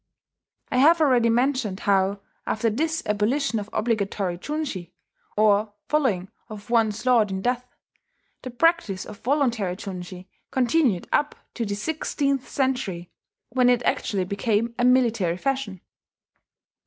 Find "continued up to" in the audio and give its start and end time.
10.49-11.67